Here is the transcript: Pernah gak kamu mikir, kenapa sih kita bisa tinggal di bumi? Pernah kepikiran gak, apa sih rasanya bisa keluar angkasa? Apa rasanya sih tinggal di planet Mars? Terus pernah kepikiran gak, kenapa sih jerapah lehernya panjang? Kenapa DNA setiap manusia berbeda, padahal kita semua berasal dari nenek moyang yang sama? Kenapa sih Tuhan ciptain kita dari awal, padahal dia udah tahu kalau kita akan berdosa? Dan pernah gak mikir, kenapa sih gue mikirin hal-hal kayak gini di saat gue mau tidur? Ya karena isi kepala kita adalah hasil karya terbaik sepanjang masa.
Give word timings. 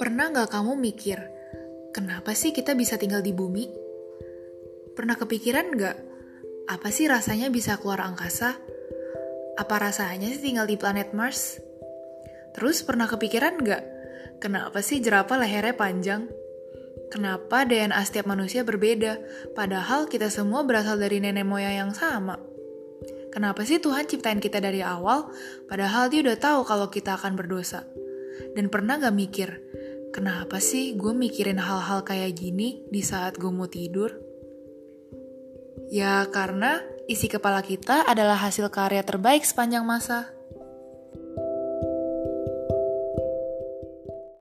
Pernah 0.00 0.32
gak 0.32 0.56
kamu 0.56 0.80
mikir, 0.80 1.20
kenapa 1.92 2.32
sih 2.32 2.56
kita 2.56 2.72
bisa 2.72 2.96
tinggal 2.96 3.20
di 3.20 3.36
bumi? 3.36 3.68
Pernah 4.96 5.20
kepikiran 5.20 5.76
gak, 5.76 5.96
apa 6.72 6.88
sih 6.88 7.04
rasanya 7.04 7.52
bisa 7.52 7.76
keluar 7.76 8.00
angkasa? 8.08 8.56
Apa 9.60 9.76
rasanya 9.76 10.32
sih 10.32 10.40
tinggal 10.40 10.64
di 10.64 10.80
planet 10.80 11.12
Mars? 11.12 11.60
Terus 12.56 12.80
pernah 12.80 13.12
kepikiran 13.12 13.60
gak, 13.60 13.84
kenapa 14.40 14.80
sih 14.80 15.04
jerapah 15.04 15.36
lehernya 15.36 15.76
panjang? 15.76 16.32
Kenapa 17.12 17.68
DNA 17.68 18.00
setiap 18.00 18.24
manusia 18.24 18.64
berbeda, 18.64 19.20
padahal 19.52 20.08
kita 20.08 20.32
semua 20.32 20.64
berasal 20.64 20.96
dari 20.96 21.20
nenek 21.20 21.44
moyang 21.44 21.76
yang 21.76 21.92
sama? 21.92 22.40
Kenapa 23.36 23.68
sih 23.68 23.76
Tuhan 23.76 24.08
ciptain 24.08 24.40
kita 24.40 24.64
dari 24.64 24.80
awal, 24.80 25.28
padahal 25.68 26.08
dia 26.08 26.24
udah 26.24 26.40
tahu 26.40 26.64
kalau 26.64 26.88
kita 26.88 27.20
akan 27.20 27.36
berdosa? 27.36 27.84
Dan 28.56 28.72
pernah 28.72 28.96
gak 28.96 29.12
mikir, 29.12 29.69
kenapa 30.10 30.58
sih 30.58 30.98
gue 30.98 31.14
mikirin 31.14 31.58
hal-hal 31.58 32.02
kayak 32.02 32.38
gini 32.38 32.82
di 32.90 33.02
saat 33.02 33.38
gue 33.38 33.50
mau 33.50 33.70
tidur? 33.70 34.10
Ya 35.90 36.22
karena 36.30 36.78
isi 37.10 37.26
kepala 37.26 37.62
kita 37.62 38.06
adalah 38.06 38.38
hasil 38.38 38.70
karya 38.70 39.02
terbaik 39.02 39.42
sepanjang 39.42 39.82
masa. 39.82 40.30